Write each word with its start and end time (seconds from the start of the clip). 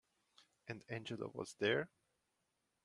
And 0.67 0.83
Angela 0.89 1.27
was 1.27 1.53
there? 1.59 1.91